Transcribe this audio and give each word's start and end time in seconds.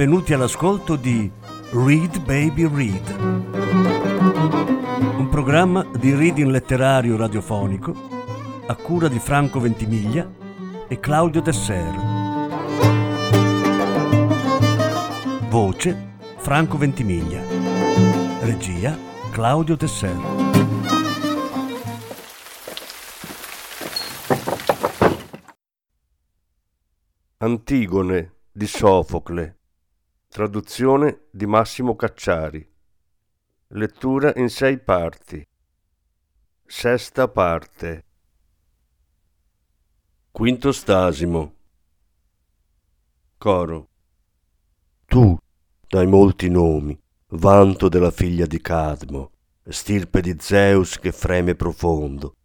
benvenuti 0.00 0.32
all'ascolto 0.32 0.96
di 0.96 1.30
Read 1.72 2.24
Baby 2.24 2.66
Read, 2.74 3.20
un 5.18 5.28
programma 5.30 5.86
di 5.94 6.14
reading 6.14 6.48
letterario 6.48 7.18
radiofonico 7.18 7.94
a 8.66 8.74
cura 8.76 9.08
di 9.08 9.18
Franco 9.18 9.60
Ventimiglia 9.60 10.26
e 10.88 10.98
Claudio 11.00 11.42
Desser. 11.42 11.94
Voce 15.50 16.14
Franco 16.38 16.78
Ventimiglia. 16.78 17.42
Regia 18.40 18.96
Claudio 19.30 19.76
Desser. 19.76 20.16
Antigone 27.36 28.32
di 28.50 28.66
Sofocle 28.66 29.59
Traduzione 30.32 31.22
di 31.32 31.44
Massimo 31.44 31.96
Cacciari. 31.96 32.64
Lettura 33.70 34.32
in 34.36 34.48
sei 34.48 34.78
parti. 34.78 35.44
Sesta 36.64 37.26
parte. 37.26 38.04
Quinto 40.30 40.70
stasimo. 40.70 41.54
Coro. 43.38 43.88
Tu, 45.06 45.36
dai 45.88 46.06
molti 46.06 46.48
nomi, 46.48 46.96
vanto 47.30 47.88
della 47.88 48.12
figlia 48.12 48.46
di 48.46 48.60
Cadmo, 48.60 49.32
stirpe 49.64 50.20
di 50.20 50.36
Zeus 50.38 51.00
che 51.00 51.10
freme 51.10 51.56
profondo, 51.56 52.36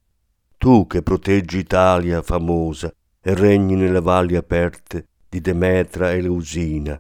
tu 0.58 0.88
che 0.88 1.04
proteggi 1.04 1.60
Italia 1.60 2.24
famosa 2.24 2.92
e 3.22 3.36
regni 3.36 3.76
nelle 3.76 4.02
valli 4.02 4.36
aperte 4.36 5.10
di 5.30 5.40
Demetra 5.40 6.14
e 6.14 6.22
Leusina, 6.22 7.00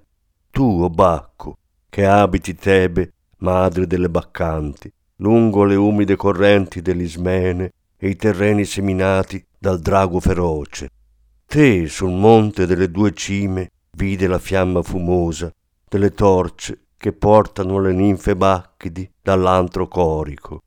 tu, 0.55 0.83
o 0.83 0.89
Bacco, 0.89 1.57
che 1.89 2.05
abiti 2.05 2.55
Tebe, 2.55 3.11
madre 3.39 3.87
delle 3.87 4.09
Baccanti, 4.09 4.89
lungo 5.17 5.65
le 5.65 5.75
umide 5.75 6.15
correnti 6.15 6.81
dell'Ismene 6.81 7.73
e 7.97 8.07
i 8.07 8.15
terreni 8.15 8.63
seminati 8.63 9.45
dal 9.59 9.81
drago 9.81 10.21
feroce. 10.21 10.87
Te, 11.45 11.89
sul 11.89 12.13
monte 12.13 12.65
delle 12.65 12.89
due 12.89 13.11
cime, 13.11 13.69
vide 13.97 14.27
la 14.27 14.39
fiamma 14.39 14.81
fumosa 14.81 15.51
delle 15.89 16.13
torce 16.13 16.85
che 16.95 17.11
portano 17.11 17.81
le 17.81 17.91
ninfe 17.91 18.37
bacchidi 18.37 19.11
dall'antro 19.21 19.89
corico. 19.89 20.61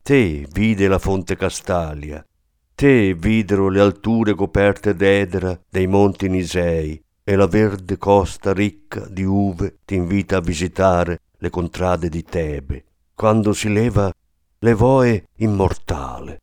Te 0.00 0.46
vide 0.52 0.86
la 0.86 1.00
fonte 1.00 1.34
Castalia, 1.34 2.24
te 2.72 3.14
videro 3.14 3.68
le 3.68 3.80
alture 3.80 4.36
coperte 4.36 4.94
d'edera 4.94 5.58
dei 5.68 5.88
monti 5.88 6.28
Nisei, 6.28 7.03
e 7.26 7.36
la 7.36 7.46
verde 7.46 7.96
costa 7.96 8.52
ricca 8.52 9.06
di 9.08 9.22
uve 9.22 9.78
ti 9.86 9.94
invita 9.94 10.36
a 10.36 10.40
visitare 10.42 11.22
le 11.38 11.48
contrade 11.48 12.10
di 12.10 12.22
Tebe, 12.22 12.84
quando 13.14 13.54
si 13.54 13.72
leva 13.72 14.12
l'Evoe 14.58 15.28
immortale. 15.36 16.42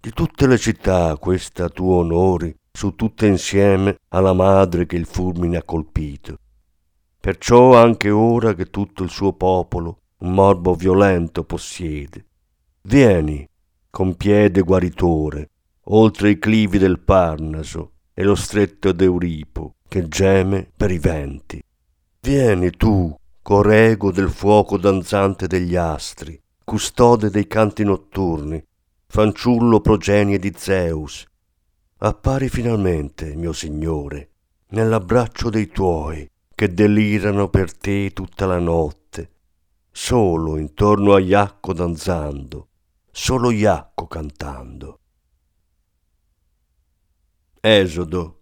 Di 0.00 0.10
tutte 0.10 0.46
le 0.46 0.56
città 0.56 1.14
questa 1.18 1.68
tuo 1.68 1.96
onori, 1.96 2.54
su 2.72 2.94
tutte 2.94 3.26
insieme 3.26 3.98
alla 4.08 4.32
madre 4.32 4.86
che 4.86 4.96
il 4.96 5.04
fulmine 5.04 5.58
ha 5.58 5.62
colpito. 5.62 6.38
Perciò 7.20 7.76
anche 7.76 8.08
ora 8.08 8.54
che 8.54 8.70
tutto 8.70 9.02
il 9.02 9.10
suo 9.10 9.34
popolo 9.34 9.98
un 10.20 10.32
morbo 10.32 10.74
violento 10.74 11.44
possiede, 11.44 12.24
vieni 12.82 13.46
con 13.90 14.16
piede 14.16 14.62
guaritore 14.62 15.50
oltre 15.86 16.30
i 16.30 16.38
clivi 16.38 16.78
del 16.78 16.98
Parnaso 16.98 17.90
e 18.14 18.22
lo 18.22 18.34
stretto 18.34 18.92
d'Euripo 18.92 19.74
che 19.92 20.08
geme 20.08 20.72
per 20.74 20.90
i 20.90 20.98
venti. 20.98 21.62
Vieni 22.22 22.70
tu, 22.70 23.14
corego 23.42 24.10
del 24.10 24.30
fuoco 24.30 24.78
danzante 24.78 25.46
degli 25.46 25.76
astri, 25.76 26.40
custode 26.64 27.28
dei 27.28 27.46
canti 27.46 27.84
notturni, 27.84 28.64
fanciullo 29.06 29.82
progenie 29.82 30.38
di 30.38 30.50
Zeus. 30.56 31.26
Appari 31.98 32.48
finalmente, 32.48 33.36
mio 33.36 33.52
Signore, 33.52 34.30
nell'abbraccio 34.68 35.50
dei 35.50 35.68
tuoi, 35.68 36.26
che 36.54 36.72
delirano 36.72 37.50
per 37.50 37.76
te 37.76 38.14
tutta 38.14 38.46
la 38.46 38.58
notte, 38.58 39.30
solo 39.90 40.56
intorno 40.56 41.12
a 41.12 41.20
Iacco 41.20 41.74
danzando, 41.74 42.68
solo 43.10 43.50
Iacco 43.50 44.06
cantando. 44.06 45.00
Esodo 47.60 48.41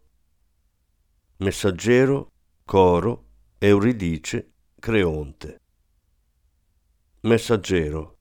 Messaggero, 1.42 2.32
Coro, 2.66 3.24
Euridice, 3.56 4.50
Creonte. 4.78 5.60
Messaggero. 7.22 8.18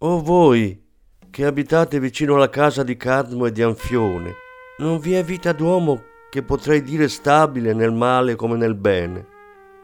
O 0.00 0.20
voi 0.20 0.78
che 1.30 1.46
abitate 1.46 1.98
vicino 1.98 2.34
alla 2.34 2.50
casa 2.50 2.82
di 2.82 2.98
Cadmo 2.98 3.46
e 3.46 3.52
di 3.52 3.62
Anfione, 3.62 4.34
non 4.76 4.98
vi 4.98 5.14
è 5.14 5.24
vita 5.24 5.52
d'uomo 5.52 6.02
che 6.28 6.42
potrei 6.42 6.82
dire 6.82 7.08
stabile 7.08 7.72
nel 7.72 7.94
male 7.94 8.34
come 8.34 8.58
nel 8.58 8.74
bene. 8.74 9.26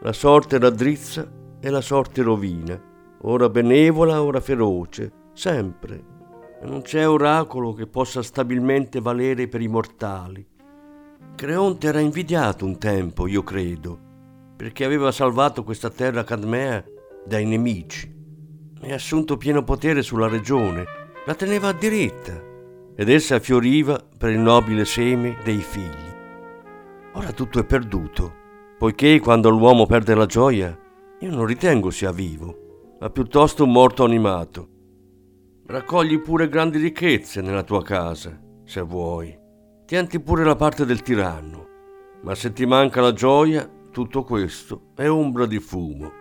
La 0.01 0.13
sorte 0.13 0.59
raddrizza 0.59 1.27
e 1.59 1.69
la 1.71 1.81
sorte 1.81 2.21
rovina, 2.21 2.79
ora 3.21 3.49
benevola, 3.49 4.21
ora 4.21 4.39
feroce, 4.39 5.11
sempre. 5.33 6.05
Non 6.61 6.83
c'è 6.83 7.09
oracolo 7.09 7.73
che 7.73 7.87
possa 7.87 8.21
stabilmente 8.21 9.01
valere 9.01 9.47
per 9.47 9.61
i 9.61 9.67
mortali. 9.67 10.51
Creonte 11.35 11.87
era 11.87 11.99
invidiato 11.99 12.63
un 12.63 12.77
tempo, 12.77 13.25
io 13.27 13.41
credo, 13.43 13.99
perché 14.55 14.85
aveva 14.85 15.11
salvato 15.11 15.63
questa 15.63 15.89
terra 15.89 16.23
cadmea 16.23 16.83
dai 17.25 17.45
nemici 17.45 18.13
e 18.79 18.93
assunto 18.93 19.35
pieno 19.35 19.63
potere 19.63 20.03
sulla 20.03 20.27
regione, 20.27 20.85
la 21.25 21.33
teneva 21.33 21.71
diretta 21.71 22.39
ed 22.95 23.09
essa 23.09 23.39
fioriva 23.39 23.99
per 24.17 24.29
il 24.29 24.39
nobile 24.39 24.85
seme 24.85 25.37
dei 25.43 25.57
figli. 25.57 26.11
Ora 27.13 27.31
tutto 27.31 27.59
è 27.59 27.65
perduto, 27.65 28.33
poiché 28.77 29.19
quando 29.19 29.49
l'uomo 29.49 29.87
perde 29.87 30.13
la 30.13 30.27
gioia, 30.27 30.77
io 31.19 31.31
non 31.31 31.45
ritengo 31.45 31.89
sia 31.89 32.11
vivo, 32.11 32.95
ma 32.99 33.09
piuttosto 33.09 33.63
un 33.63 33.71
morto 33.71 34.03
animato. 34.03 34.67
Raccogli 35.65 36.19
pure 36.21 36.47
grandi 36.47 36.77
ricchezze 36.77 37.41
nella 37.41 37.63
tua 37.63 37.81
casa, 37.81 38.39
se 38.65 38.81
vuoi 38.81 39.41
Tienti 39.93 40.19
pure 40.19 40.43
la 40.43 40.55
parte 40.55 40.85
del 40.85 41.03
tiranno, 41.03 41.67
ma 42.23 42.33
se 42.33 42.51
ti 42.51 42.65
manca 42.65 42.99
la 42.99 43.13
gioia, 43.13 43.69
tutto 43.91 44.23
questo 44.23 44.85
è 44.95 45.07
ombra 45.07 45.45
di 45.45 45.59
fumo. 45.59 46.11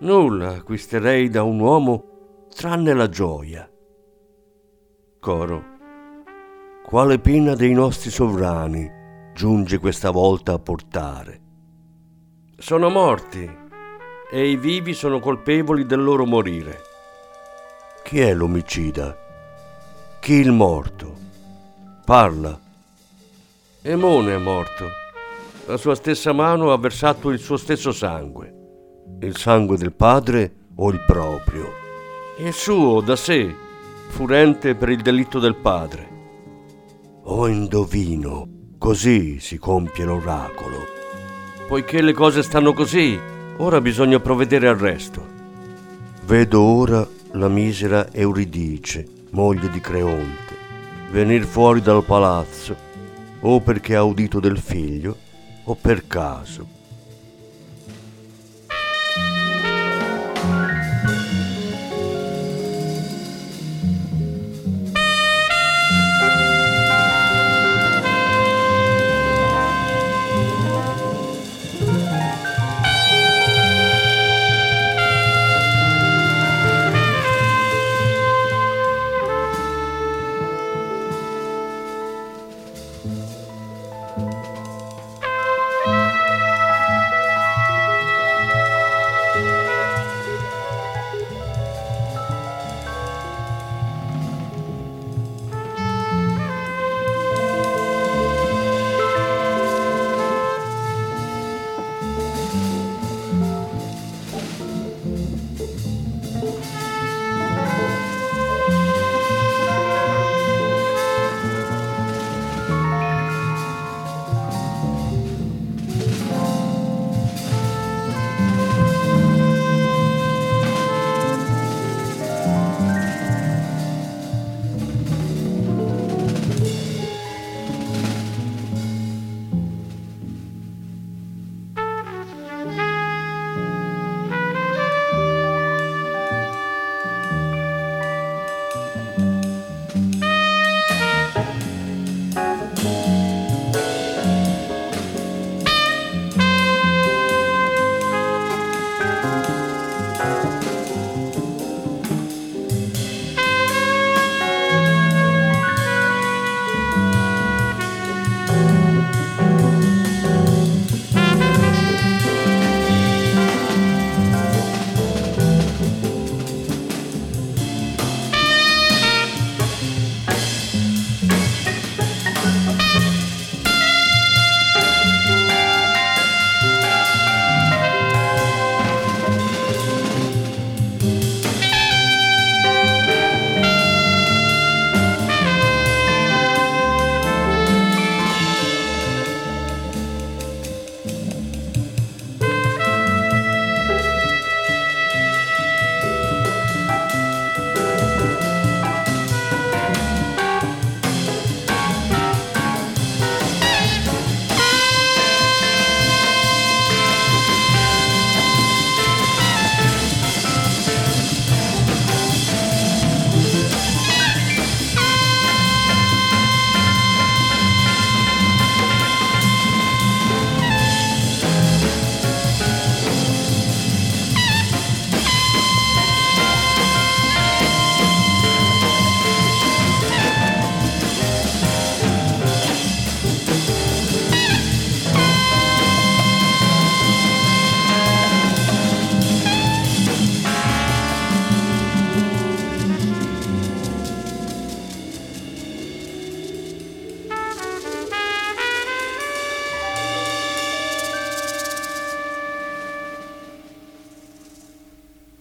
Nulla 0.00 0.56
acquisterei 0.56 1.28
da 1.28 1.44
un 1.44 1.60
uomo 1.60 2.48
tranne 2.52 2.92
la 2.92 3.08
gioia. 3.08 3.70
Coro. 5.20 5.64
Quale 6.84 7.20
pena 7.20 7.54
dei 7.54 7.72
nostri 7.72 8.10
sovrani 8.10 8.90
giunge 9.34 9.78
questa 9.78 10.10
volta 10.10 10.54
a 10.54 10.58
portare? 10.58 11.40
Sono 12.56 12.88
morti 12.88 13.48
e 14.32 14.50
i 14.50 14.56
vivi 14.56 14.94
sono 14.94 15.20
colpevoli 15.20 15.86
del 15.86 16.02
loro 16.02 16.26
morire. 16.26 16.80
Chi 18.02 18.18
è 18.18 18.34
l'omicida? 18.34 19.16
Chi 20.18 20.32
il 20.32 20.50
morto? 20.50 21.14
Parla 22.04 22.62
Emone 23.82 24.34
è 24.34 24.36
morto. 24.36 24.90
La 25.64 25.78
sua 25.78 25.94
stessa 25.94 26.34
mano 26.34 26.70
ha 26.70 26.76
versato 26.76 27.30
il 27.30 27.38
suo 27.38 27.56
stesso 27.56 27.92
sangue. 27.92 28.52
Il 29.22 29.38
sangue 29.38 29.78
del 29.78 29.94
padre 29.94 30.52
o 30.76 30.90
il 30.90 31.02
proprio? 31.06 31.72
Il 32.40 32.52
suo, 32.52 33.00
da 33.00 33.16
sé, 33.16 33.54
furente 34.08 34.74
per 34.74 34.90
il 34.90 35.00
delitto 35.00 35.38
del 35.38 35.54
padre. 35.54 36.08
O 37.22 37.48
indovino, 37.48 38.48
così 38.76 39.40
si 39.40 39.56
compie 39.56 40.04
l'oracolo. 40.04 40.84
Poiché 41.66 42.02
le 42.02 42.12
cose 42.12 42.42
stanno 42.42 42.74
così, 42.74 43.18
ora 43.56 43.80
bisogna 43.80 44.20
provvedere 44.20 44.68
al 44.68 44.76
resto. 44.76 45.26
Vedo 46.26 46.60
ora 46.60 47.08
la 47.32 47.48
misera 47.48 48.12
Euridice, 48.12 49.06
moglie 49.30 49.70
di 49.70 49.80
Creonte, 49.80 50.54
venir 51.12 51.44
fuori 51.44 51.80
dal 51.80 52.04
palazzo 52.04 52.88
o 53.40 53.60
perché 53.60 53.96
ha 53.96 54.02
udito 54.02 54.40
del 54.40 54.58
figlio 54.58 55.16
o 55.64 55.74
per 55.74 56.06
caso. 56.06 56.79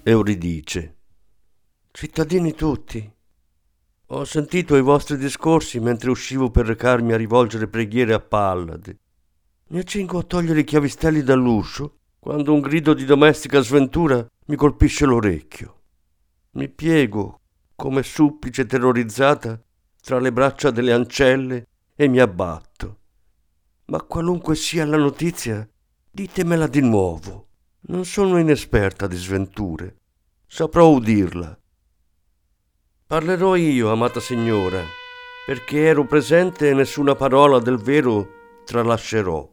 Euridice. 0.09 0.95
Cittadini 1.91 2.55
tutti, 2.55 3.13
ho 4.07 4.25
sentito 4.25 4.75
i 4.75 4.81
vostri 4.81 5.17
discorsi 5.17 5.79
mentre 5.79 6.09
uscivo 6.09 6.49
per 6.49 6.65
recarmi 6.65 7.13
a 7.13 7.15
rivolgere 7.15 7.67
preghiere 7.67 8.15
a 8.15 8.19
Pallade. 8.19 8.97
Mi 9.67 9.77
accingo 9.77 10.17
a 10.17 10.23
togliere 10.23 10.61
i 10.61 10.63
chiavistelli 10.63 11.21
dall'uscio 11.21 11.99
quando 12.17 12.55
un 12.55 12.59
grido 12.59 12.95
di 12.95 13.05
domestica 13.05 13.59
sventura 13.59 14.25
mi 14.47 14.55
colpisce 14.55 15.05
l'orecchio. 15.05 15.81
Mi 16.53 16.69
piego, 16.69 17.41
come 17.75 18.01
supplice 18.01 18.65
terrorizzata, 18.65 19.61
tra 20.01 20.17
le 20.17 20.33
braccia 20.33 20.71
delle 20.71 20.91
ancelle 20.91 21.67
e 21.95 22.07
mi 22.07 22.19
abbatto. 22.19 22.97
Ma 23.85 24.01
qualunque 24.01 24.55
sia 24.55 24.87
la 24.87 24.97
notizia, 24.97 25.69
ditemela 26.09 26.65
di 26.65 26.81
nuovo. 26.81 27.45
Non 27.81 28.05
sono 28.05 28.39
inesperta 28.39 29.05
di 29.05 29.15
sventure. 29.15 29.97
Saprò 30.51 30.89
udirla. 30.89 31.55
Parlerò 33.05 33.55
io, 33.55 33.91
amata 33.91 34.19
signora, 34.19 34.81
perché 35.45 35.85
ero 35.85 36.05
presente 36.05 36.69
e 36.69 36.73
nessuna 36.73 37.13
parola 37.13 37.59
del 37.59 37.77
vero 37.77 38.27
tralascerò. 38.65 39.47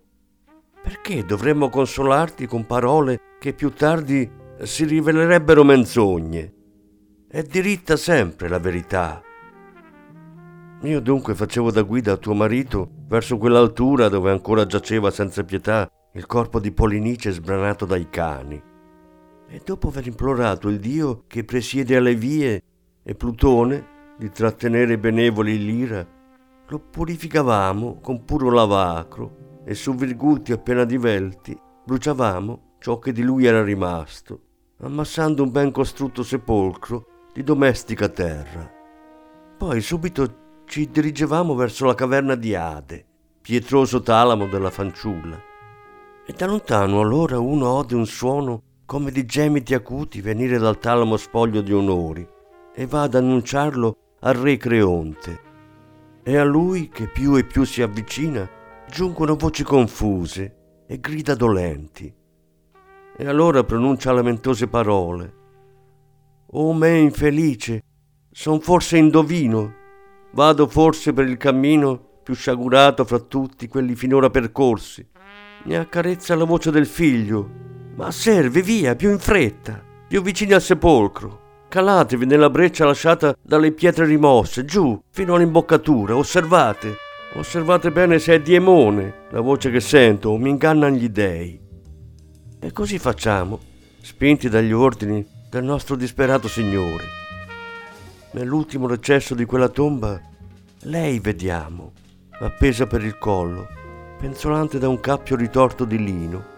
Perché 0.82 1.22
dovremmo 1.26 1.68
consolarti 1.68 2.46
con 2.46 2.64
parole 2.64 3.36
che 3.38 3.52
più 3.52 3.72
tardi 3.72 4.28
si 4.62 4.86
rivelerebbero 4.86 5.64
menzogne? 5.64 6.54
È 7.28 7.42
diritta 7.42 7.96
sempre 7.96 8.48
la 8.48 8.58
verità. 8.58 9.20
Io 10.80 11.00
dunque 11.00 11.34
facevo 11.34 11.70
da 11.70 11.82
guida 11.82 12.12
a 12.12 12.16
tuo 12.16 12.32
marito 12.32 12.88
verso 13.06 13.36
quell'altura 13.36 14.08
dove 14.08 14.30
ancora 14.30 14.64
giaceva 14.64 15.10
senza 15.10 15.44
pietà 15.44 15.86
il 16.14 16.24
corpo 16.24 16.58
di 16.58 16.72
Polinice 16.72 17.32
sbranato 17.32 17.84
dai 17.84 18.08
cani. 18.08 18.74
E 19.48 19.60
dopo 19.64 19.88
aver 19.88 20.06
implorato 20.06 20.68
il 20.68 20.80
Dio 20.80 21.24
che 21.26 21.44
presiede 21.44 21.96
alle 21.96 22.14
vie 22.14 22.62
e 23.02 23.14
Plutone, 23.14 23.94
di 24.18 24.30
trattenere 24.30 24.98
benevoli 24.98 25.62
l'ira, 25.64 26.06
lo 26.68 26.78
purificavamo 26.78 28.00
con 28.00 28.24
puro 28.24 28.50
lavacro 28.50 29.60
e 29.64 29.74
su 29.74 29.94
virgulti 29.94 30.52
appena 30.52 30.84
divelti 30.84 31.56
bruciavamo 31.84 32.76
ciò 32.80 32.98
che 32.98 33.12
di 33.12 33.22
lui 33.22 33.44
era 33.44 33.62
rimasto, 33.62 34.40
ammassando 34.80 35.42
un 35.42 35.50
ben 35.50 35.70
costrutto 35.70 36.22
sepolcro 36.22 37.06
di 37.32 37.42
domestica 37.42 38.08
terra. 38.08 38.68
Poi 39.56 39.80
subito 39.80 40.62
ci 40.64 40.90
dirigevamo 40.90 41.54
verso 41.54 41.84
la 41.84 41.94
caverna 41.94 42.34
di 42.34 42.54
Ade, 42.54 43.04
pietroso 43.40 44.02
talamo 44.02 44.46
della 44.46 44.70
fanciulla, 44.70 45.40
e 46.26 46.32
da 46.32 46.46
lontano 46.46 47.00
allora 47.00 47.38
uno 47.38 47.68
ode 47.68 47.94
un 47.94 48.06
suono 48.06 48.62
come 48.86 49.10
di 49.10 49.26
gemiti 49.26 49.74
acuti 49.74 50.20
venire 50.20 50.58
dal 50.58 50.78
talamo 50.78 51.16
spoglio 51.16 51.60
di 51.60 51.72
onori, 51.72 52.26
e 52.72 52.86
va 52.86 53.02
ad 53.02 53.16
annunciarlo 53.16 53.96
al 54.20 54.34
re 54.34 54.56
Creonte. 54.56 55.40
E 56.22 56.36
a 56.36 56.44
lui, 56.44 56.88
che 56.88 57.08
più 57.08 57.36
e 57.36 57.44
più 57.44 57.64
si 57.64 57.82
avvicina, 57.82 58.48
giungono 58.88 59.34
voci 59.34 59.64
confuse 59.64 60.84
e 60.86 61.00
grida 61.00 61.34
dolenti. 61.34 62.12
E 63.18 63.26
allora 63.26 63.64
pronuncia 63.64 64.12
lamentose 64.12 64.68
parole. 64.68 65.34
O 66.52 66.72
me 66.72 66.96
infelice, 66.98 67.82
son 68.30 68.60
forse 68.60 68.98
indovino, 68.98 69.74
vado 70.32 70.68
forse 70.68 71.12
per 71.12 71.26
il 71.26 71.36
cammino 71.36 72.20
più 72.22 72.34
sciagurato 72.34 73.04
fra 73.04 73.18
tutti 73.18 73.66
quelli 73.66 73.96
finora 73.96 74.30
percorsi. 74.30 75.04
Mi 75.64 75.74
accarezza 75.74 76.36
la 76.36 76.44
voce 76.44 76.70
del 76.70 76.86
figlio, 76.86 77.75
ma 77.96 78.10
serve 78.10 78.62
via, 78.62 78.94
più 78.94 79.10
in 79.10 79.18
fretta, 79.18 79.82
più 80.06 80.22
vicini 80.22 80.52
al 80.52 80.62
sepolcro. 80.62 81.64
Calatevi 81.68 82.26
nella 82.26 82.50
breccia 82.50 82.84
lasciata 82.84 83.36
dalle 83.42 83.72
pietre 83.72 84.06
rimosse, 84.06 84.64
giù, 84.64 84.98
fino 85.10 85.34
all'imboccatura. 85.34 86.16
Osservate, 86.16 86.96
osservate 87.34 87.90
bene 87.90 88.18
se 88.18 88.34
è 88.34 88.40
Diemone 88.40 89.24
la 89.30 89.40
voce 89.40 89.70
che 89.70 89.80
sento 89.80 90.30
o 90.30 90.38
mi 90.38 90.50
ingannano 90.50 90.94
gli 90.94 91.08
dei. 91.08 91.60
E 92.60 92.72
così 92.72 92.98
facciamo, 92.98 93.58
spinti 94.00 94.48
dagli 94.48 94.72
ordini 94.72 95.26
del 95.50 95.64
nostro 95.64 95.96
disperato 95.96 96.48
Signore. 96.48 97.04
Nell'ultimo 98.32 98.86
recesso 98.86 99.34
di 99.34 99.44
quella 99.44 99.68
tomba, 99.68 100.20
lei 100.82 101.18
vediamo, 101.18 101.92
appesa 102.40 102.86
per 102.86 103.02
il 103.02 103.18
collo, 103.18 103.66
penzolante 104.18 104.78
da 104.78 104.88
un 104.88 105.00
cappio 105.00 105.36
ritorto 105.36 105.84
di 105.84 106.02
lino, 106.02 106.54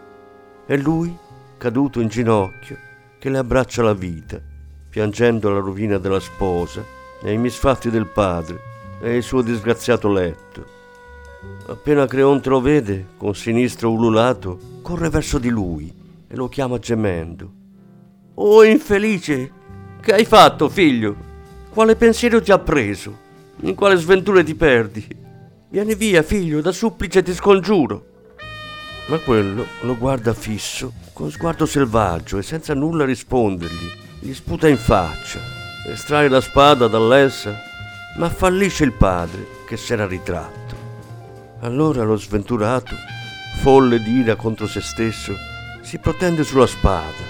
e 0.67 0.77
lui, 0.77 1.17
caduto 1.59 2.01
in 2.01 2.09
ginocchio, 2.09 2.77
che 3.19 3.29
le 3.29 3.39
abbraccia 3.39 3.83
la 3.83 3.95
vita 3.95 4.41
piangendo 4.89 5.51
la 5.51 5.61
rovina 5.61 5.99
della 5.99 6.21
sposa 6.21 6.85
e 7.23 7.33
i 7.33 7.39
misfatti 7.39 7.91
del 7.91 8.07
padre 8.07 8.59
e 9.01 9.17
il 9.17 9.23
suo 9.23 9.43
disgraziato 9.43 10.11
letto. 10.11 10.77
Appena 11.67 12.07
Creonte 12.07 12.49
lo 12.49 12.61
vede, 12.61 13.07
con 13.17 13.35
sinistro 13.35 13.93
ululato, 13.93 14.59
corre 14.83 15.11
verso 15.11 15.39
di 15.39 15.51
lui 15.51 15.95
e 16.27 16.35
lo 16.35 16.49
chiama 16.49 16.79
gemendo. 16.79 17.53
Oh 18.35 18.65
infelice, 18.65 19.53
che 20.01 20.13
hai 20.13 20.25
fatto, 20.25 20.69
figlio? 20.69 21.15
Quale 21.69 21.95
pensiero 21.95 22.41
ti 22.41 22.51
ha 22.51 22.59
preso? 22.59 23.27
In 23.61 23.75
quale 23.75 23.97
sventure 23.97 24.43
ti 24.43 24.55
perdi? 24.55 25.07
Vieni 25.69 25.95
via, 25.95 26.23
figlio, 26.23 26.61
da 26.61 26.73
supplice 26.73 27.23
ti 27.23 27.35
scongiuro. 27.35 28.07
Ma 29.09 29.19
quello 29.21 29.67
lo 29.81 29.97
guarda 29.97 30.35
fisso, 30.35 30.93
con 31.15 31.31
sguardo 31.31 31.65
selvaggio 31.65 32.37
e 32.37 32.43
senza 32.43 32.75
nulla 32.75 33.07
rispondergli 33.07 34.07
gli 34.21 34.35
sputa 34.35 34.69
in 34.69 34.77
faccia, 34.77 35.41
estrae 35.87 36.29
la 36.29 36.43
spada 36.43 36.89
dall'elsa, 36.89 37.57
ma 38.19 38.29
fallisce 38.29 38.85
il 38.85 38.93
padre 38.93 39.47
che 39.67 39.79
s'era 39.79 40.07
ritratto. 40.07 40.77
Allora 41.61 42.05
lo 42.05 42.17
sventurato, 42.17 42.95
folle 43.63 43.99
d'ira 44.03 44.37
contro 44.37 44.67
se 44.67 44.83
stesso, 44.83 45.33
si 45.81 45.99
protende 45.99 46.45
sulla 46.45 46.67
spada, 46.67 47.25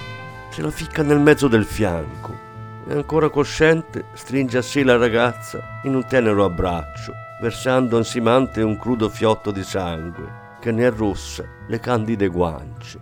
se 0.51 0.63
la 0.63 0.73
ficca 0.73 1.05
nel 1.05 1.21
mezzo 1.21 1.47
del 1.47 1.65
fianco 1.65 2.47
e 2.89 2.95
ancora 2.95 3.29
cosciente 3.29 4.07
stringe 4.15 4.59
a 4.59 4.63
sé 4.63 4.83
la 4.83 4.97
ragazza 4.97 5.81
in 5.85 5.95
un 5.95 6.05
tenero 6.07 6.45
abbraccio, 6.45 7.13
versando 7.41 7.97
ansimante 7.97 8.63
un 8.63 8.77
crudo 8.77 9.09
fiotto 9.09 9.53
di 9.53 9.63
sangue 9.63 10.47
che 10.69 10.73
ne 10.75 10.85
arrossa 10.85 11.45
le 11.67 11.81
candide 11.81 12.29
guance. 12.29 13.01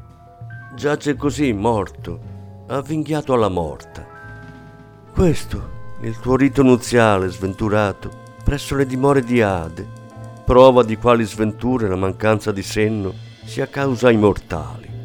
Giace 0.76 1.16
così 1.16 1.52
morto 1.52 2.20
avvinghiato 2.68 3.32
alla 3.32 3.48
morta. 3.48 4.06
Questo, 5.12 5.70
il 6.02 6.16
tuo 6.20 6.36
rito 6.36 6.62
nuziale 6.62 7.26
sventurato, 7.26 8.08
presso 8.44 8.76
le 8.76 8.86
dimore 8.86 9.24
di 9.24 9.42
Ade, 9.42 9.84
prova 10.44 10.84
di 10.84 10.94
quali 10.96 11.24
sventure 11.24 11.88
la 11.88 11.96
mancanza 11.96 12.52
di 12.52 12.62
senno 12.62 13.12
sia 13.44 13.66
causa 13.66 14.06
ai 14.06 14.16
mortali. 14.16 14.95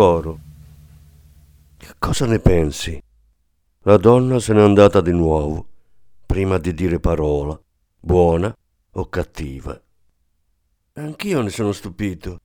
Coro. 0.00 0.38
Cosa 1.98 2.24
ne 2.24 2.38
pensi? 2.38 2.98
La 3.80 3.98
donna 3.98 4.38
se 4.38 4.54
n'è 4.54 4.62
andata 4.62 5.02
di 5.02 5.12
nuovo, 5.12 5.66
prima 6.24 6.56
di 6.56 6.72
dire 6.72 6.98
parola, 6.98 7.60
buona 8.00 8.50
o 8.92 9.08
cattiva. 9.10 9.78
Anch'io 10.94 11.42
ne 11.42 11.50
sono 11.50 11.72
stupito, 11.72 12.40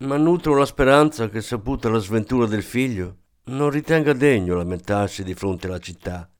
ma 0.00 0.18
nutro 0.18 0.54
la 0.58 0.66
speranza 0.66 1.30
che, 1.30 1.40
saputa 1.40 1.88
la 1.88 2.00
sventura 2.00 2.44
del 2.44 2.62
figlio, 2.62 3.16
non 3.44 3.70
ritenga 3.70 4.12
degno 4.12 4.54
lamentarsi 4.54 5.24
di 5.24 5.32
fronte 5.32 5.68
alla 5.68 5.78
città, 5.78 6.30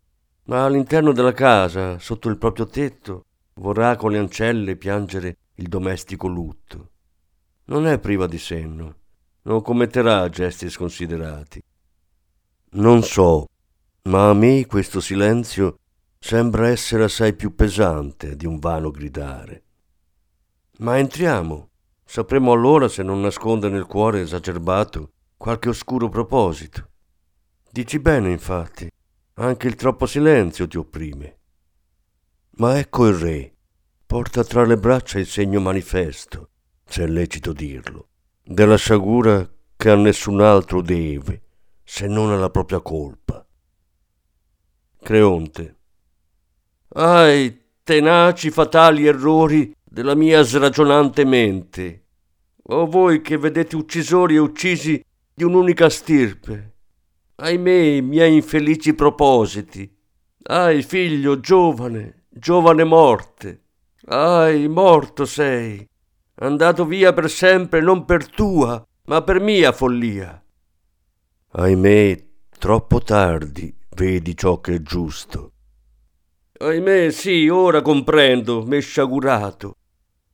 ma 0.45 0.63
all'interno 0.63 1.13
della 1.13 1.33
casa, 1.33 1.99
sotto 1.99 2.29
il 2.29 2.37
proprio 2.37 2.67
tetto, 2.67 3.25
vorrà 3.55 3.97
con 3.97 4.11
le 4.11 4.19
ancelle 4.19 4.77
piangere 4.77 5.39
il 5.55 5.69
domestico 5.69 6.29
lutto. 6.29 6.91
Non 7.69 7.87
è 7.87 7.99
priva 7.99 8.27
di 8.27 8.37
senno, 8.37 8.97
non 9.45 9.63
commetterà 9.63 10.29
gesti 10.29 10.69
sconsiderati. 10.69 11.63
Non 12.73 13.03
so, 13.03 13.49
ma 14.03 14.29
a 14.29 14.35
me 14.35 14.67
questo 14.67 15.01
silenzio 15.01 15.79
sembra 16.19 16.69
essere 16.69 17.05
assai 17.05 17.35
più 17.35 17.55
pesante 17.55 18.37
di 18.37 18.47
un 18.47 18.59
vano 18.59 18.91
gridare. 18.91 19.63
Ma 20.79 20.99
entriamo, 20.99 21.69
sapremo 22.05 22.53
allora 22.53 22.89
se 22.89 23.03
non 23.03 23.21
nasconde 23.21 23.69
nel 23.69 23.87
cuore 23.87 24.23
esacerbato 24.23 25.13
qualche 25.37 25.69
oscuro 25.69 26.09
proposito. 26.09 26.89
Dici 27.71 27.99
bene, 27.99 28.31
infatti, 28.31 28.91
anche 29.35 29.67
il 29.67 29.75
troppo 29.75 30.07
silenzio 30.07 30.67
ti 30.67 30.79
opprime. 30.79 31.39
Ma 32.57 32.79
ecco 32.79 33.07
il 33.07 33.15
re, 33.15 33.55
porta 34.07 34.45
tra 34.45 34.65
le 34.65 34.79
braccia 34.79 35.19
il 35.19 35.27
segno 35.27 35.61
manifesto, 35.61 36.51
se 36.85 37.03
è 37.03 37.07
lecito 37.07 37.53
dirlo, 37.53 38.09
della 38.47 38.77
sciagura 38.77 39.49
che 39.75 39.91
a 39.91 39.97
nessun 39.97 40.41
altro 40.41 40.83
deve, 40.83 41.43
se 41.83 42.07
non 42.07 42.31
alla 42.31 42.51
propria 42.51 42.81
colpa. 42.81 43.45
Creonte. 45.01 45.77
Ai, 46.89 47.59
tenaci 47.83 48.51
fatali 48.51 49.07
errori 49.07 49.75
della 49.83 50.15
mia 50.15 50.43
sragionante 50.43 51.25
mente. 51.25 52.03
O 52.67 52.87
voi 52.87 53.23
che 53.23 53.39
vedete 53.39 53.77
uccisori 53.77 54.37
e 54.37 54.39
uccisi 54.39 55.03
di 55.35 55.43
un'unica 55.43 55.89
stirpe. 55.89 56.73
Ahimè, 57.37 58.01
miei 58.01 58.35
infelici 58.35 58.95
propositi. 58.95 59.91
Ai, 60.45 60.83
figlio 60.83 61.41
giovane, 61.41 62.27
giovane 62.29 62.85
morte. 62.85 63.63
Ai, 64.07 64.69
morto 64.69 65.25
sei, 65.25 65.87
andato 66.37 66.85
via 66.85 67.12
per 67.12 67.31
sempre 67.31 67.81
non 67.81 68.05
per 68.05 68.29
tua, 68.29 68.85
ma 69.07 69.23
per 69.23 69.41
mia 69.41 69.73
follia. 69.73 70.43
Ahimè, 71.53 72.25
troppo 72.59 73.00
tardi 73.00 73.75
vedi 73.95 74.37
ciò 74.37 74.61
che 74.61 74.75
è 74.75 74.83
giusto. 74.83 75.53
Ahimè, 76.59 77.11
sì, 77.11 77.49
ora 77.49 77.83
comprendo, 77.83 78.64
m'è 78.64 78.81
sciagurato. 78.81 79.76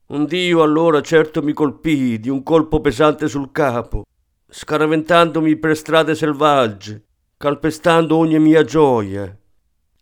Un 0.08 0.24
dio 0.24 0.62
allora 0.62 1.00
certo 1.02 1.42
mi 1.42 1.52
colpì 1.52 2.18
di 2.18 2.28
un 2.28 2.42
colpo 2.42 2.80
pesante 2.80 3.28
sul 3.28 3.52
capo, 3.52 4.04
scaraventandomi 4.48 5.56
per 5.56 5.76
strade 5.76 6.14
selvagge, 6.14 7.04
calpestando 7.36 8.16
ogni 8.16 8.38
mia 8.38 8.64
gioia. 8.64 9.36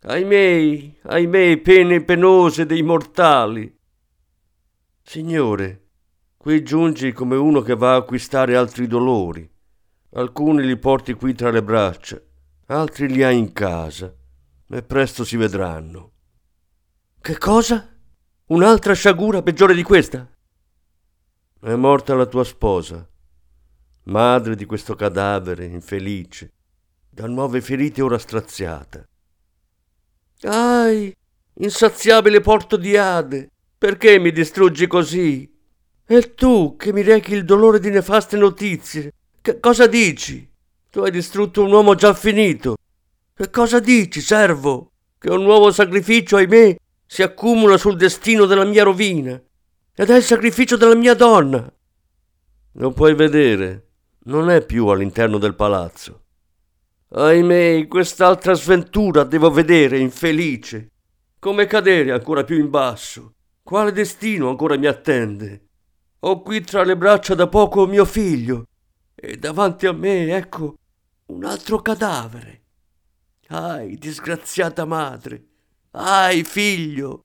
Ahimè, 0.01 0.93
ahimè, 1.03 1.59
pene 1.59 2.03
penose 2.05 2.65
dei 2.65 2.83
mortali. 2.83 3.77
Signore, 5.03 5.88
qui 6.39 6.63
giungi 6.63 7.13
come 7.13 7.35
uno 7.35 7.61
che 7.63 7.75
va 7.75 7.95
a 7.95 7.97
acquistare 7.97 8.57
altri 8.57 8.87
dolori. 8.87 9.47
Alcuni 10.13 10.65
li 10.65 10.79
porti 10.79 11.13
qui 11.15 11.35
tra 11.35 11.51
le 11.51 11.63
braccia, 11.63 12.19
altri 12.67 13.09
li 13.09 13.25
hai 13.25 13.37
in 13.37 13.53
casa, 13.53 14.15
e 14.71 14.83
presto 14.83 15.25
si 15.25 15.37
vedranno. 15.37 16.13
Che 17.21 17.37
cosa? 17.39 17.93
Un'altra 18.47 18.95
sciagura 18.95 19.43
peggiore 19.43 19.75
di 19.75 19.83
questa? 19.83 20.27
È 21.61 21.75
morta 21.75 22.15
la 22.15 22.27
tua 22.27 22.45
sposa, 22.45 23.07
madre 24.05 24.55
di 24.55 24.65
questo 24.65 24.95
cadavere 24.95 25.65
infelice, 25.65 26.53
da 27.11 27.27
nuove 27.27 27.61
ferite 27.61 28.01
ora 28.01 28.17
straziata. 28.17 29.05
Ahi, 30.43 31.15
insaziabile 31.55 32.41
porto 32.41 32.77
di 32.77 32.97
Ade, 32.97 33.51
perché 33.77 34.21
mi 34.21 34.31
distruggi 34.31 34.87
così? 34.87 35.58
E 36.11 36.35
tu 36.35 36.75
che 36.79 36.91
mi 36.91 37.03
rechi 37.03 37.35
il 37.35 37.45
dolore 37.45 37.79
di 37.79 37.91
nefaste 37.91 38.39
notizie, 38.39 39.13
che 39.43 39.61
cosa 39.61 39.87
dici? 39.87 40.51
Tu 40.89 41.01
hai 41.01 41.11
distrutto 41.11 41.63
un 41.63 41.71
uomo 41.71 41.95
già 41.95 42.15
finito. 42.15 42.77
Che 43.35 43.51
cosa 43.51 43.79
dici, 43.79 44.23
servo? 44.23 44.93
Che 45.19 45.29
un 45.29 45.43
nuovo 45.43 45.71
sacrificio, 45.71 46.37
ahimè, 46.37 46.77
si 47.05 47.23
accumula 47.23 47.77
sul 47.77 47.97
destino 47.97 48.47
della 48.47 48.65
mia 48.65 48.85
rovina 48.85 49.39
ed 49.95 50.09
è 50.09 50.17
il 50.17 50.23
sacrificio 50.23 50.79
della 50.79 50.95
mia 50.95 51.13
donna. 51.13 51.71
Lo 52.73 52.91
puoi 52.93 53.15
vedere, 53.15 53.89
non 54.25 54.49
è 54.49 54.65
più 54.65 54.87
all'interno 54.87 55.37
del 55.37 55.55
palazzo. 55.55 56.23
Ahimè, 57.11 57.87
quest'altra 57.87 58.55
sventura 58.55 59.25
devo 59.25 59.51
vedere, 59.51 59.99
infelice. 59.99 60.91
Come 61.39 61.67
cadere 61.67 62.13
ancora 62.13 62.45
più 62.45 62.59
in 62.59 62.71
basso? 62.71 63.35
Quale 63.63 63.93
destino 63.93 64.49
ancora 64.49 64.79
mi 64.79 64.87
attende? 64.87 65.68
Ho 66.21 66.43
qui 66.43 66.63
tra 66.63 66.83
le 66.83 66.97
braccia 66.97 67.37
da 67.37 67.47
poco 67.47 67.87
mio 67.87 68.05
figlio 68.05 68.67
e 69.15 69.37
davanti 69.37 69.87
a 69.87 69.93
me, 69.93 70.35
ecco, 70.35 70.75
un 71.27 71.45
altro 71.45 71.81
cadavere. 71.81 72.63
Ai, 73.51 73.97
disgraziata 73.97 74.85
madre! 74.85 75.47
Ai, 75.93 76.43
figlio! 76.43 77.23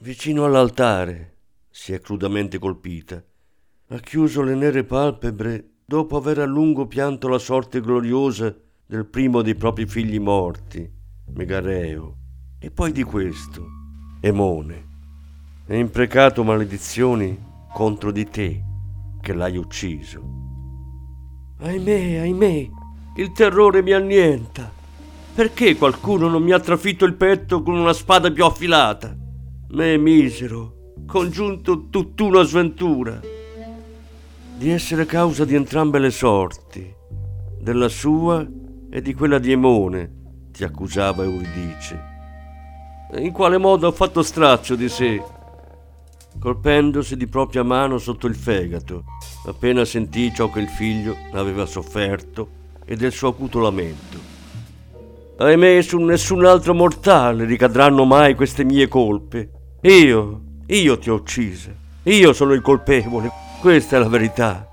Vicino 0.00 0.46
all'altare 0.46 1.36
si 1.68 1.92
è 1.92 2.00
crudamente 2.00 2.58
colpita. 2.58 3.22
Ha 3.88 3.98
chiuso 3.98 4.40
le 4.40 4.54
nere 4.54 4.84
palpebre 4.84 5.80
dopo 5.84 6.16
aver 6.16 6.38
a 6.38 6.46
lungo 6.46 6.86
pianto 6.86 7.28
la 7.28 7.38
sorte 7.38 7.82
gloriosa 7.82 8.56
del 8.86 9.04
primo 9.04 9.42
dei 9.42 9.54
propri 9.54 9.86
figli 9.86 10.18
morti, 10.18 10.90
Megareo, 11.34 12.16
e 12.58 12.70
poi 12.70 12.90
di 12.90 13.02
questo, 13.02 13.66
Emone, 14.20 14.88
e 15.66 15.78
imprecato 15.78 16.42
maledizioni 16.42 17.48
contro 17.72 18.10
di 18.10 18.28
te, 18.28 18.64
che 19.20 19.32
l'hai 19.32 19.56
ucciso. 19.56 20.38
Ahimè, 21.60 22.18
ahimè, 22.18 22.68
il 23.16 23.32
terrore 23.32 23.82
mi 23.82 23.92
annienta. 23.92 24.70
Perché 25.34 25.76
qualcuno 25.76 26.28
non 26.28 26.42
mi 26.42 26.52
ha 26.52 26.60
trafitto 26.60 27.04
il 27.04 27.14
petto 27.14 27.62
con 27.62 27.74
una 27.74 27.92
spada 27.92 28.30
più 28.30 28.44
affilata? 28.44 29.16
Me 29.70 29.96
misero, 29.96 30.94
congiunto 31.06 31.88
tutt'una 31.88 32.42
sventura. 32.42 33.20
Di 34.56 34.70
essere 34.70 35.06
causa 35.06 35.44
di 35.44 35.54
entrambe 35.54 35.98
le 35.98 36.10
sorti, 36.10 36.92
della 37.60 37.88
sua 37.88 38.46
e 38.90 39.00
di 39.00 39.14
quella 39.14 39.38
di 39.38 39.52
Emone, 39.52 40.48
ti 40.50 40.64
accusava 40.64 41.22
Euridice. 41.24 42.08
In 43.16 43.32
quale 43.32 43.58
modo 43.58 43.86
ha 43.86 43.92
fatto 43.92 44.22
straccio 44.22 44.74
di 44.74 44.88
sé, 44.88 45.22
colpendosi 46.38 47.16
di 47.16 47.26
propria 47.26 47.62
mano 47.62 47.98
sotto 47.98 48.26
il 48.26 48.34
fegato, 48.34 49.04
appena 49.46 49.84
sentì 49.84 50.32
ciò 50.34 50.50
che 50.50 50.60
il 50.60 50.68
figlio 50.68 51.16
aveva 51.32 51.66
sofferto 51.66 52.48
e 52.84 52.96
del 52.96 53.12
suo 53.12 53.28
acuto 53.28 53.60
lamento. 53.60 54.18
Ahimè, 55.38 55.80
su 55.80 55.98
nessun 55.98 56.44
altro 56.44 56.74
mortale 56.74 57.46
ricadranno 57.46 58.04
mai 58.04 58.34
queste 58.34 58.62
mie 58.62 58.88
colpe. 58.88 59.48
Io, 59.82 60.40
io 60.66 60.98
ti 60.98 61.08
ho 61.08 61.14
uccisa. 61.14 61.70
Io 62.02 62.32
sono 62.34 62.52
il 62.52 62.60
colpevole. 62.60 63.30
Questa 63.60 63.96
è 63.96 63.98
la 63.98 64.08
verità. 64.08 64.68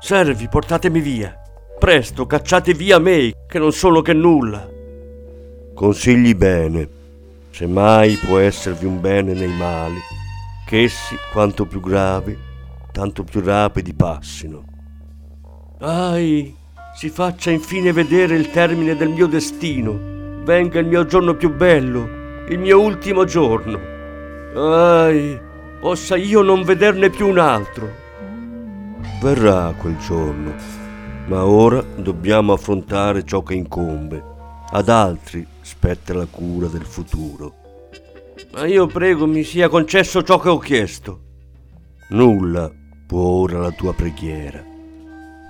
Servi, 0.00 0.48
portatemi 0.48 1.00
via. 1.00 1.38
Presto, 1.78 2.26
cacciate 2.26 2.72
via 2.72 2.98
me, 2.98 3.32
che 3.46 3.58
non 3.58 3.72
sono 3.72 4.00
che 4.00 4.14
nulla. 4.14 4.66
Consigli 5.74 6.34
bene. 6.34 6.88
Se 7.50 7.66
mai 7.66 8.16
può 8.16 8.38
esservi 8.38 8.86
un 8.86 9.00
bene 9.00 9.34
nei 9.34 9.54
mali, 9.54 9.98
che 10.66 10.82
essi, 10.82 11.16
quanto 11.30 11.64
più 11.64 11.78
gravi, 11.78 12.36
tanto 12.90 13.22
più 13.22 13.40
rapidi 13.40 13.94
passino. 13.94 14.64
Ai, 15.78 16.52
si 16.92 17.08
faccia 17.08 17.52
infine 17.52 17.92
vedere 17.92 18.34
il 18.34 18.50
termine 18.50 18.96
del 18.96 19.10
mio 19.10 19.28
destino, 19.28 20.42
venga 20.42 20.80
il 20.80 20.86
mio 20.86 21.06
giorno 21.06 21.36
più 21.36 21.54
bello, 21.54 22.44
il 22.48 22.58
mio 22.58 22.80
ultimo 22.80 23.24
giorno. 23.24 23.78
Ai, 24.56 25.38
possa 25.80 26.16
io 26.16 26.42
non 26.42 26.64
vederne 26.64 27.10
più 27.10 27.28
un 27.28 27.38
altro. 27.38 27.88
Verrà 29.22 29.72
quel 29.78 29.96
giorno, 29.98 30.52
ma 31.26 31.44
ora 31.44 31.80
dobbiamo 31.80 32.52
affrontare 32.52 33.24
ciò 33.24 33.40
che 33.44 33.54
incombe. 33.54 34.20
Ad 34.68 34.88
altri 34.88 35.46
spetta 35.60 36.12
la 36.12 36.26
cura 36.28 36.66
del 36.66 36.84
futuro. 36.84 37.65
Ma 38.56 38.64
io 38.64 38.86
prego 38.86 39.26
mi 39.26 39.44
sia 39.44 39.68
concesso 39.68 40.22
ciò 40.22 40.38
che 40.38 40.48
ho 40.48 40.56
chiesto. 40.56 41.20
Nulla 42.08 42.72
può 43.06 43.20
ora 43.20 43.58
la 43.58 43.70
tua 43.70 43.92
preghiera. 43.92 44.64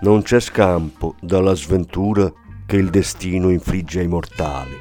non 0.01 0.23
c'è 0.23 0.41
scampo 0.41 1.15
dalla 1.21 1.55
sventura 1.55 2.31
che 2.67 2.77
il 2.77 2.91
destino 2.91 3.51
infligge 3.51 4.01
ai 4.01 4.09
mortali. 4.09 4.77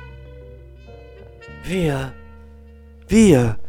Via, 1.65 2.13
via, 3.07 3.59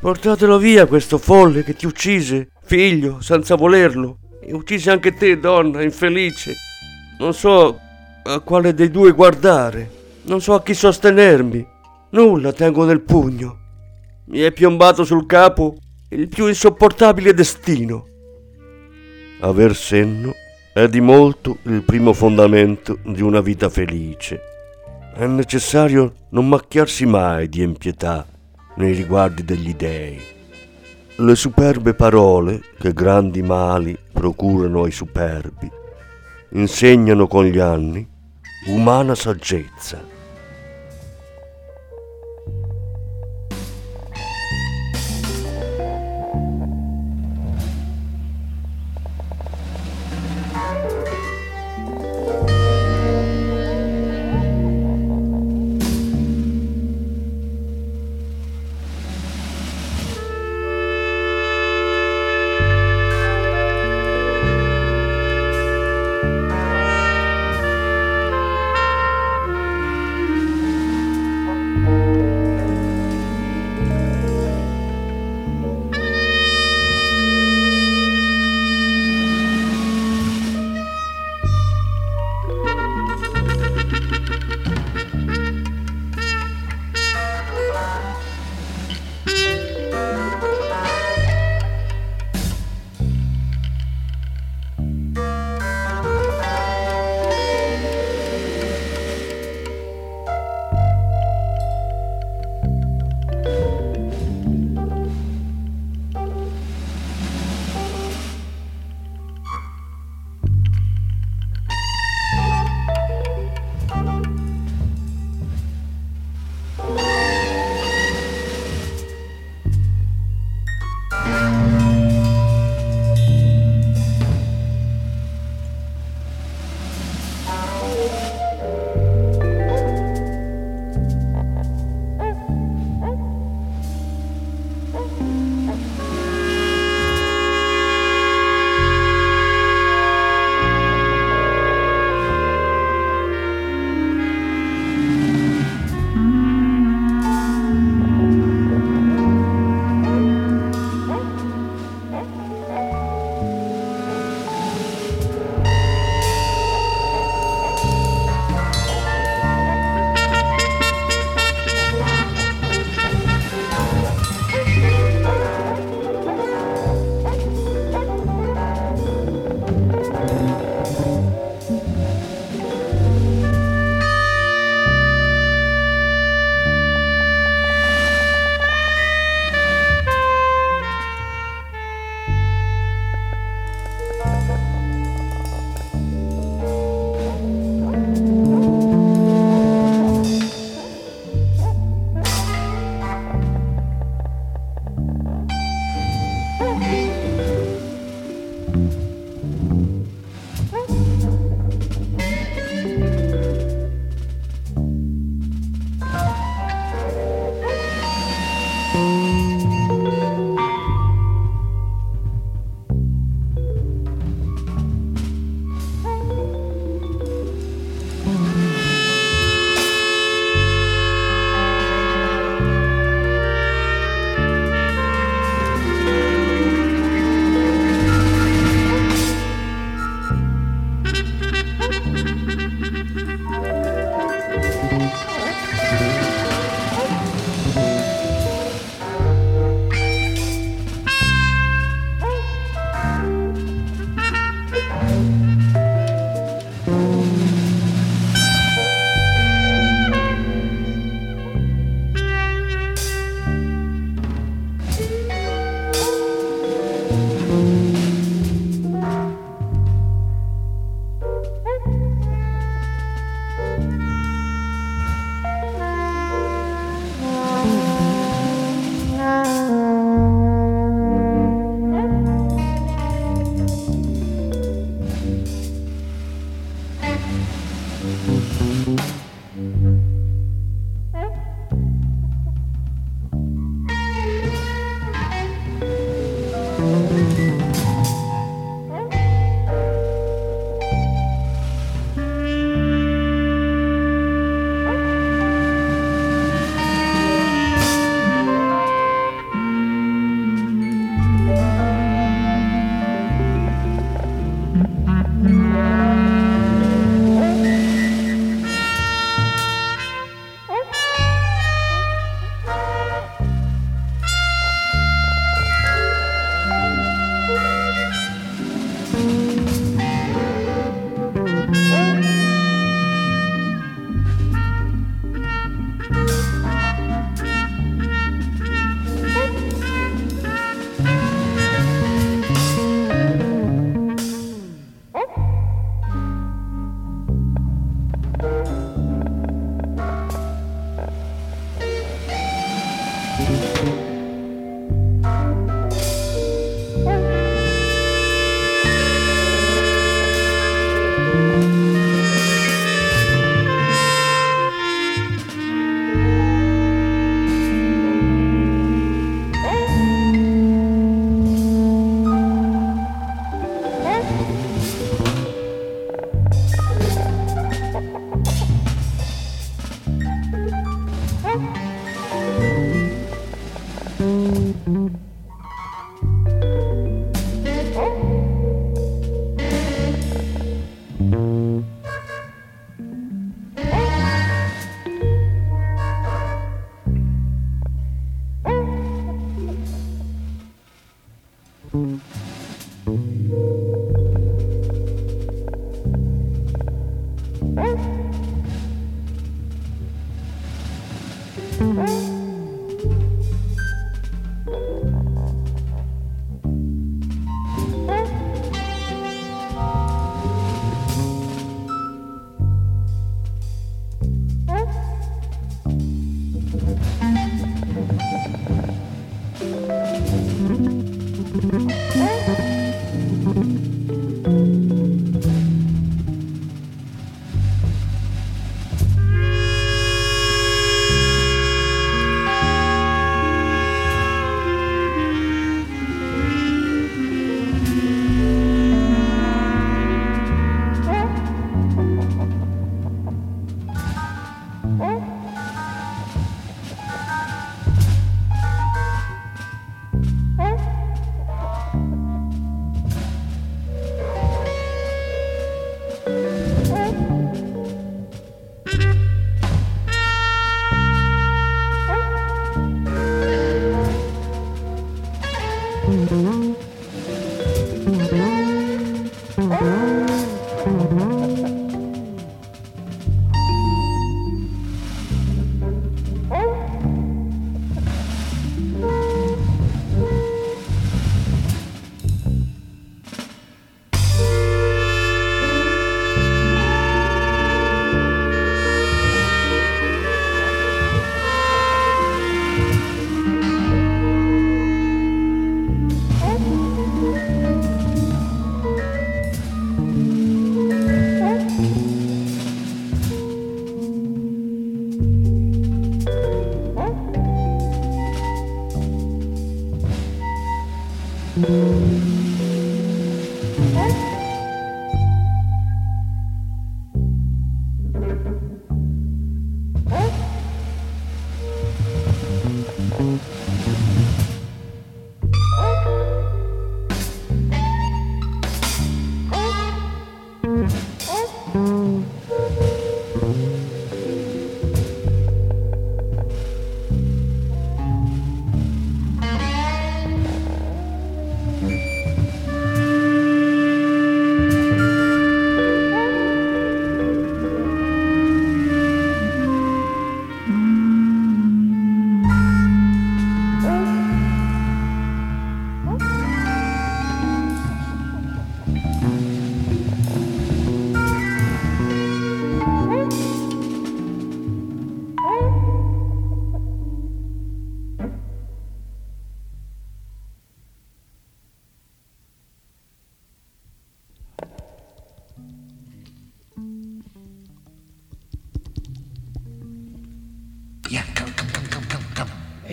portatelo 0.00 0.58
via 0.58 0.86
questo 0.86 1.16
folle 1.16 1.62
che 1.62 1.74
ti 1.74 1.86
uccise, 1.86 2.48
figlio, 2.64 3.20
senza 3.20 3.54
volerlo, 3.54 4.18
e 4.40 4.52
uccise 4.52 4.90
anche 4.90 5.14
te, 5.14 5.38
donna, 5.38 5.82
infelice. 5.82 6.54
Non 7.20 7.32
so 7.32 7.78
a 8.24 8.40
quale 8.40 8.74
dei 8.74 8.90
due 8.90 9.12
guardare, 9.12 9.88
non 10.22 10.40
so 10.40 10.54
a 10.54 10.62
chi 10.62 10.74
sostenermi, 10.74 11.64
nulla 12.10 12.52
tengo 12.52 12.84
nel 12.84 13.00
pugno. 13.00 13.62
Mi 14.26 14.40
è 14.40 14.52
piombato 14.52 15.04
sul 15.04 15.26
capo 15.26 15.76
il 16.08 16.28
più 16.28 16.46
insopportabile 16.46 17.34
destino. 17.34 18.06
Aver 19.40 19.76
senno 19.76 20.32
è 20.72 20.88
di 20.88 21.00
molto 21.00 21.58
il 21.64 21.82
primo 21.82 22.14
fondamento 22.14 22.98
di 23.04 23.20
una 23.20 23.40
vita 23.40 23.68
felice. 23.68 24.40
È 25.14 25.26
necessario 25.26 26.14
non 26.30 26.48
macchiarsi 26.48 27.04
mai 27.04 27.50
di 27.50 27.60
impietà 27.60 28.26
nei 28.76 28.94
riguardi 28.94 29.44
degli 29.44 29.74
dèi. 29.74 30.18
Le 31.16 31.36
superbe 31.36 31.92
parole 31.92 32.60
che 32.78 32.94
grandi 32.94 33.42
mali 33.42 33.96
procurano 34.10 34.84
ai 34.84 34.90
superbi 34.90 35.70
insegnano 36.52 37.26
con 37.26 37.44
gli 37.44 37.58
anni 37.58 38.08
umana 38.68 39.14
saggezza. 39.14 40.13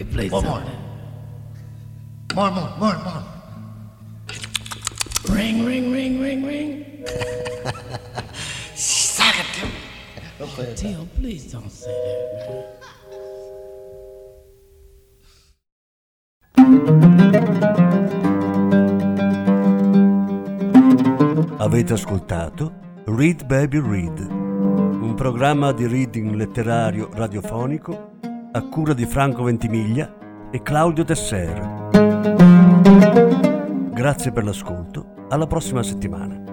Play 0.03 0.29
More, 0.29 0.41
something. 0.41 0.75
more. 2.35 2.51
More, 2.51 2.51
more, 2.51 2.77
more, 2.79 2.97
more. 3.03 3.23
Ring, 5.35 5.65
ring, 5.65 5.91
ring, 5.91 6.19
ring, 6.21 6.45
ring. 6.45 6.85
Suck 8.75 9.35
it, 9.39 9.45
Tim. 9.53 9.69
Don't 10.39 10.49
play 10.51 10.65
it. 10.65 10.77
Tim, 10.77 11.07
please 11.15 11.51
don't 11.51 11.69
say 11.69 11.91
that, 11.91 12.49
man. 12.49 12.63
Avete 21.57 21.93
ascoltato 21.93 22.73
Read 23.05 23.45
Baby 23.45 23.79
Read, 23.79 24.19
un 24.29 25.13
programma 25.15 25.71
di 25.71 25.85
reading 25.87 26.33
letterario 26.35 27.09
radiofonico 27.11 28.11
a 28.53 28.61
cura 28.63 28.93
di 28.93 29.05
Franco 29.05 29.43
Ventimiglia 29.43 30.49
e 30.51 30.61
Claudio 30.61 31.05
Tesser. 31.05 31.89
Grazie 33.93 34.31
per 34.33 34.43
l'ascolto, 34.43 35.27
alla 35.29 35.47
prossima 35.47 35.81
settimana. 35.83 36.43